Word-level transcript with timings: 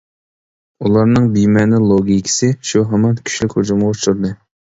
ئۇلارنىڭ 0.87 1.27
بىمەنە 1.35 1.81
لوگىكىسى 1.89 2.49
شۇ 2.71 2.83
ھامان 2.95 3.21
كۈچلۈك 3.29 3.55
ھۇجۇمغا 3.61 3.93
ئۇچرىدى. 3.95 4.35